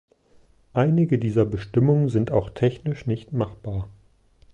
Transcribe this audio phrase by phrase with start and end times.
[0.73, 3.87] Einige dieser Bestimmungen sind auch technisch nicht machbar.